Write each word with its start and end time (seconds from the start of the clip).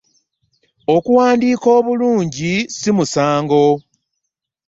Okuwandiika 0.95 1.67
obulungi 1.77 2.53
ssi 2.67 2.89
musango. 2.97 3.65